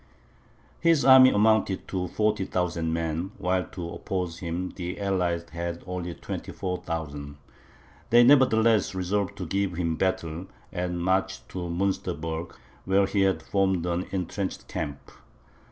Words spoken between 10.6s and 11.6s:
and marched